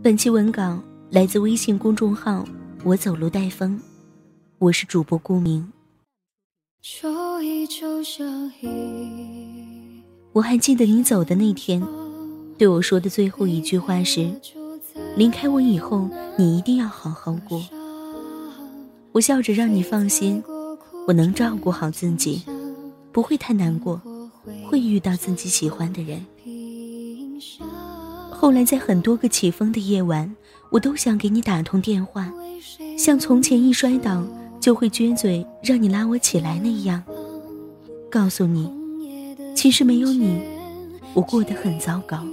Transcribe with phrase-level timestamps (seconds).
[0.00, 0.78] 本期文稿
[1.10, 2.44] 来自微信公众号
[2.84, 3.78] “我走路带风”，
[4.58, 5.72] 我是主播顾明。
[10.32, 11.84] 我还记得你走的那天，
[12.56, 14.30] 对我说的最后一句话是
[15.16, 17.60] ：“离开我以后，你一定要好好过。”
[19.10, 20.40] 我笑着让你放心，
[21.08, 22.44] 我能照顾好自己，
[23.10, 24.00] 不会太难过，
[24.68, 26.24] 会遇到自己喜欢的人。
[28.40, 30.32] 后来在很多个起风的夜晚，
[30.70, 32.32] 我都想给你打通电话，
[32.96, 34.24] 像从前一摔倒
[34.60, 37.02] 就会撅嘴让你拉我起来那样，
[38.08, 38.72] 告诉你，
[39.56, 40.40] 其实没有你，
[41.14, 42.24] 我过得很糟糕。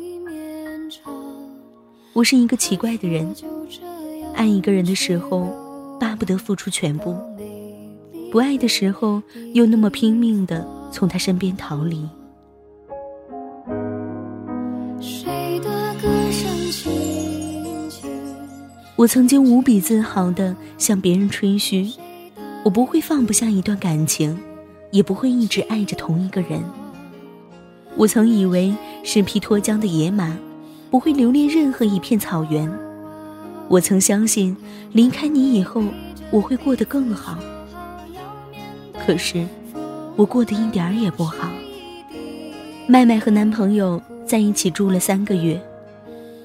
[2.14, 3.36] 我是一个奇怪的人，
[4.36, 5.52] 爱一个人的时候。
[5.98, 7.16] 巴不得付出全部，
[8.30, 12.06] 不爱的时候又那么拼命的从他身边逃离。
[18.98, 21.92] 我曾经无比自豪的向别人吹嘘，
[22.64, 24.40] 我不会放不下一段感情，
[24.90, 26.64] 也不会一直爱着同一个人。
[27.98, 28.74] 我曾以为
[29.04, 30.38] 是匹脱缰的野马，
[30.90, 32.72] 不会留恋任何一片草原。
[33.68, 34.56] 我曾相信，
[34.94, 35.84] 离开你以后，
[36.32, 37.38] 我会过得更好。
[39.06, 39.46] 可是，
[40.16, 41.50] 我过得一点儿也不好。
[42.88, 45.62] 麦麦和男朋友在一起住了三个月，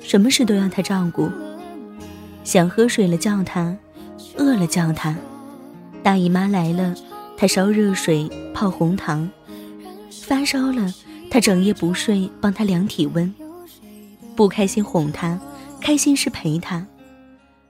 [0.01, 1.31] 什么事都要他照顾。
[2.43, 3.77] 想喝水了叫他，
[4.37, 5.15] 饿了叫他，
[6.03, 6.95] 大姨妈来了，
[7.37, 9.28] 他烧热水泡红糖，
[10.27, 10.93] 发烧了，
[11.31, 13.33] 他整夜不睡帮他量体温。
[14.34, 15.39] 不开心哄他，
[15.81, 16.87] 开心时陪他。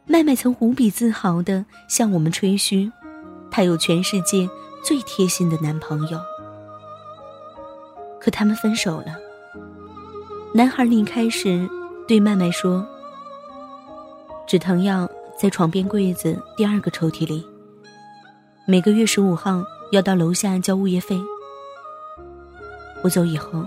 [0.07, 2.91] 麦麦曾无比自豪地向我们吹嘘，
[3.51, 4.49] 她有全世界
[4.85, 6.21] 最贴心的男朋友。
[8.21, 9.17] 可他们分手了。
[10.53, 11.69] 男孩离开时
[12.09, 12.87] 对麦麦说
[14.51, 17.47] ：“止疼药在床边柜子第二个抽屉里。
[18.67, 19.63] 每个月十五号
[19.93, 21.17] 要到楼下交物业费。
[23.05, 23.65] 我走以后，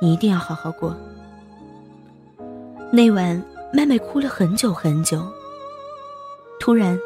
[0.00, 0.94] 你一定要好好过。”
[2.92, 3.42] 那晚，
[3.72, 5.20] 麦麦哭了很久很久。
[6.60, 6.96] 突然，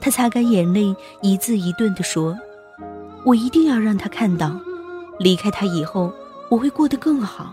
[0.00, 2.34] 他擦干眼泪，一字一顿地说
[3.26, 4.58] ：“我一定要让他看到，
[5.18, 6.10] 离开他以后，
[6.48, 7.52] 我会过得更好。”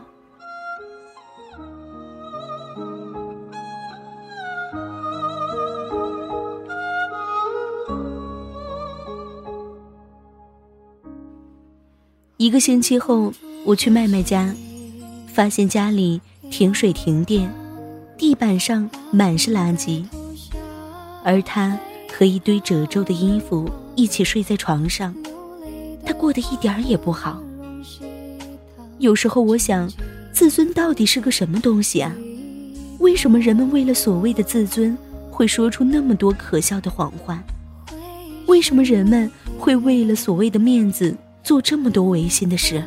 [12.45, 13.33] 一个星期后，
[13.63, 14.53] 我去麦麦家，
[15.25, 17.51] 发现家里停水停电，
[18.19, 20.05] 地板上满是垃圾。
[21.23, 21.75] 而她
[22.15, 25.11] 和一堆褶皱的衣服一起睡在床上，
[26.05, 27.41] 他过得一点也不好。
[28.99, 29.91] 有时候我想，
[30.31, 32.15] 自尊到底是个什么东西啊？
[32.99, 34.95] 为什么人们为了所谓的自尊，
[35.31, 37.43] 会说出那么多可笑的谎话？
[38.45, 42.83] 为什么人们会为了所谓的面子，做这么多违心的事？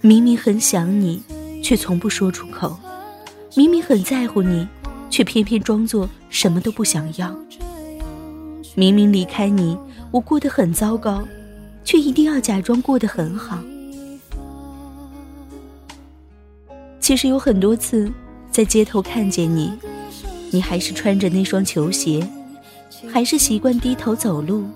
[0.00, 1.22] 明明很想你，
[1.62, 2.70] 却从不说出口；
[3.54, 4.66] 明明很在乎你。
[5.08, 7.34] 却偏偏装作什么都不想要。
[8.74, 9.78] 明明离开你，
[10.10, 11.26] 我过得很糟糕，
[11.84, 13.58] 却一定要假装过得很好。
[17.00, 18.12] 其实有很多次，
[18.50, 19.72] 在街头看见你，
[20.50, 22.28] 你还是穿着那双球鞋，
[23.10, 24.66] 还是习惯低头走路，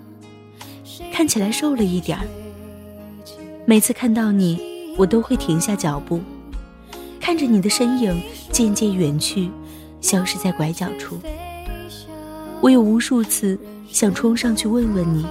[1.13, 2.25] 看起来瘦了一点儿。
[3.71, 4.59] 每次看到你，
[4.97, 6.21] 我都会停下脚步，
[7.21, 8.21] 看着你的身影
[8.51, 9.49] 渐渐远去。
[10.01, 11.21] 消失在拐角处。
[12.61, 13.57] 我有无数次
[13.89, 15.25] 想冲上去问问你：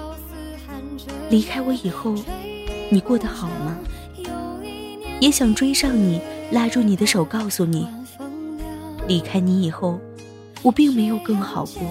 [1.30, 2.16] 离开我以后，
[2.90, 3.78] 你过得好吗？
[5.20, 6.22] 也想追上你，
[6.52, 7.86] 拉住你的手，告诉你：
[9.06, 10.00] 离开你以后，
[10.62, 11.84] 我并没有更好过。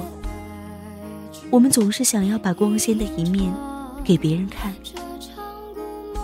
[1.51, 3.53] 我们总是想要把光鲜的一面
[4.03, 4.73] 给别人看。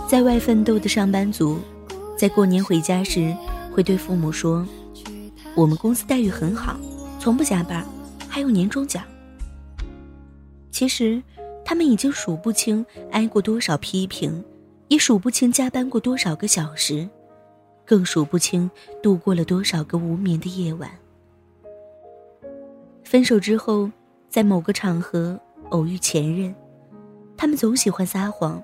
[0.07, 1.57] 在外奋斗的上班族，
[2.15, 3.35] 在过年回家时，
[3.73, 4.65] 会对父母说。
[5.55, 6.77] 我们公司待遇很好，
[7.19, 7.83] 从不加班，
[8.27, 9.03] 还有年终奖。
[10.69, 11.21] 其实，
[11.63, 14.43] 他们已经数不清挨过多少批评，
[14.89, 17.09] 也数不清加班过多少个小时，
[17.83, 18.69] 更数不清
[19.01, 20.91] 度过了多少个无眠的夜晚。
[23.03, 23.89] 分手之后，
[24.29, 26.53] 在某个场合偶遇前任，
[27.35, 28.61] 他们总喜欢撒谎，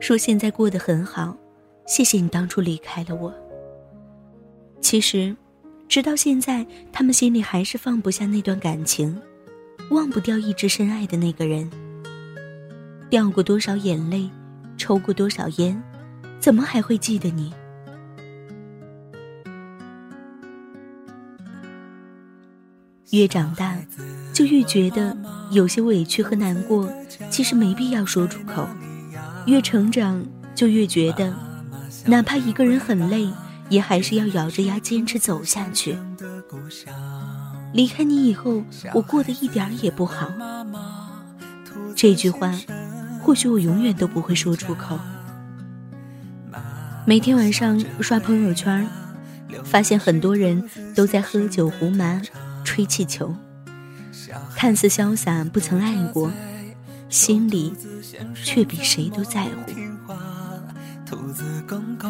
[0.00, 1.36] 说现在过得很好，
[1.86, 3.34] 谢谢你当初离开了我。
[4.80, 5.36] 其实，
[5.88, 9.20] 直到现在，他们心里还是放不下那段感情，
[9.90, 11.68] 忘不掉一直深爱的那个人。
[13.10, 14.30] 掉过多少眼泪，
[14.76, 15.82] 抽过多少烟，
[16.38, 17.52] 怎么还会记得你？
[23.10, 23.76] 越长大，
[24.32, 25.16] 就越觉得
[25.50, 26.88] 有些委屈和难过，
[27.30, 28.66] 其实没必要说出口；
[29.48, 30.22] 越成长，
[30.54, 31.32] 就越觉得，
[32.04, 33.26] 哪怕一个人很累，
[33.70, 35.96] 也还是要咬着牙坚持走下去。
[37.72, 38.62] 离开你以后，
[38.92, 40.30] 我过得一点也不好。
[41.96, 42.52] 这句话，
[43.22, 44.98] 或许我永远都不会说出口。
[47.06, 48.86] 每天晚上刷朋友圈，
[49.64, 50.62] 发现很多人
[50.94, 52.20] 都在喝酒胡麻。
[52.64, 53.34] 吹气球，
[54.54, 56.30] 看似潇洒，不曾爱过，
[57.08, 57.74] 心里
[58.44, 59.72] 却比谁都在乎。
[61.06, 62.08] 兔子公公，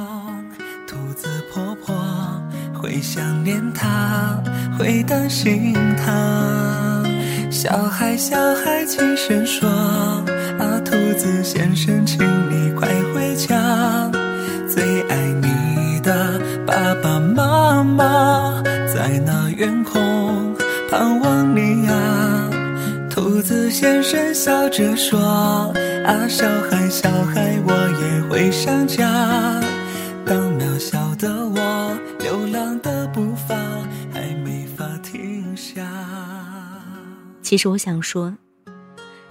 [0.86, 1.94] 兔子婆婆，
[2.74, 4.42] 会想念他，
[4.76, 7.04] 会担心他。
[7.48, 9.68] 小孩小孩轻声说
[10.58, 12.18] ：“啊，兔子先生，请
[24.78, 25.18] 着说
[26.06, 29.60] ：“啊，小孩，小孩，我也会想家。
[30.24, 33.56] 当渺小的我，流浪的步伐
[34.12, 35.84] 还没法停下。”
[37.42, 38.32] 其实我想说，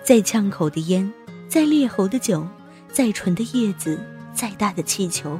[0.03, 1.09] 再呛口的烟，
[1.47, 2.45] 再烈喉的酒，
[2.91, 3.97] 再纯的叶子，
[4.33, 5.39] 再大的气球，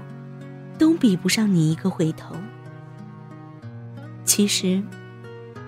[0.78, 2.34] 都比不上你一个回头。
[4.24, 4.82] 其实。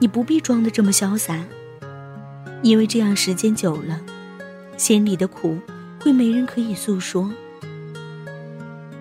[0.02, 1.38] 你不必装的这么潇洒，
[2.64, 4.00] 因为这样时间久了，
[4.80, 5.60] 心里的苦
[6.00, 7.30] 会没人可以诉说。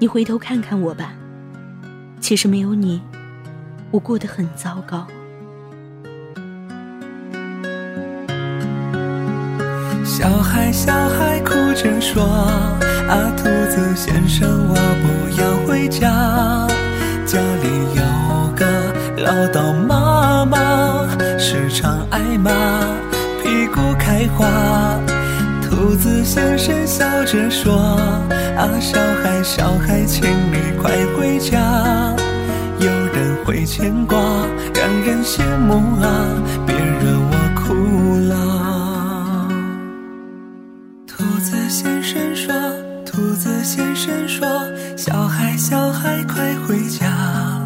[0.00, 1.12] 你回头看看我吧，
[2.20, 3.00] 其实没有你，
[3.92, 5.06] 我过得很糟糕。
[10.04, 12.24] 小孩，小孩哭着说
[13.08, 16.66] ：“啊，兔子先生，我不要回家，
[17.24, 18.66] 家里有个。”
[19.22, 21.06] 唠叨妈妈，
[21.38, 22.50] 时常挨骂，
[23.44, 25.07] 屁股开花。
[25.78, 27.72] 兔子先生笑着说
[28.58, 31.56] ：“啊，小孩，小孩，请你快回家，
[32.80, 34.18] 有人会牵挂，
[34.74, 36.26] 让人羡慕啊，
[36.66, 39.48] 别惹我哭了。”
[41.06, 42.52] 兔子先生说
[43.06, 44.48] ：“兔子先生说，
[44.96, 47.62] 小孩，小孩，快回家。”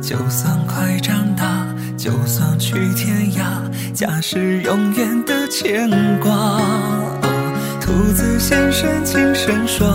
[0.00, 1.25] 就算快长，
[2.06, 6.60] 就算去天涯，家是永远的牵挂。
[7.80, 9.88] 兔子先生轻声说：“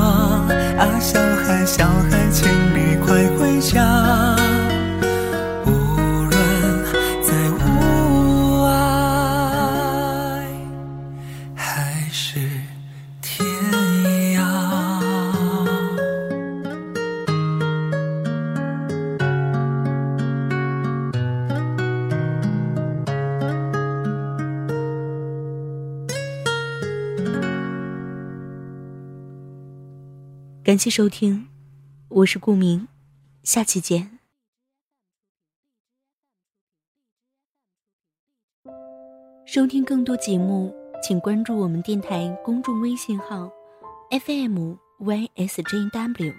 [0.77, 4.35] 啊，小孩，小孩，请你快回家。”
[30.63, 31.48] 感谢收听，
[32.08, 32.88] 我是顾明，
[33.41, 34.20] 下期见。
[39.44, 43.51] 收听更多节目，请关注我们电台公众微信号
[44.12, 46.36] FM YSJW，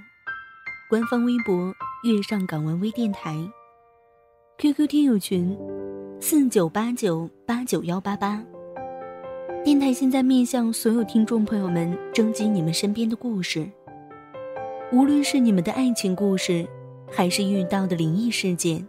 [0.88, 1.74] 官方微博
[2.04, 3.36] 月上港湾微电台
[4.58, 5.58] ，QQ 听友群
[6.20, 8.40] 四九八九八九幺八八。
[9.64, 13.68] 电台现在面向所有听众朋友们征集你们身边的故事。
[14.92, 16.66] 无论是你们的爱情故事，
[17.10, 18.86] 还是遇到的灵异事件，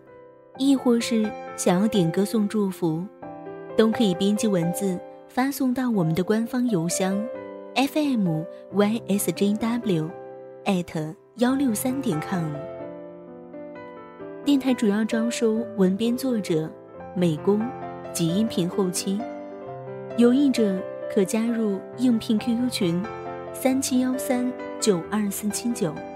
[0.57, 3.01] 亦或是想要点歌送祝福，
[3.77, 7.25] 都可以编辑文字发送到我们的官方邮箱
[7.75, 8.43] ，fm
[8.75, 10.09] ysjw，
[10.65, 12.51] 艾特幺六三点 com。
[14.43, 16.69] 电台主要招收文编作者、
[17.15, 17.61] 美工
[18.11, 19.21] 及音频后期，
[20.17, 20.77] 有意者
[21.15, 23.01] 可加入应聘 QQ 群。
[23.55, 24.51] 三七幺三
[24.83, 26.12] 九二四七九。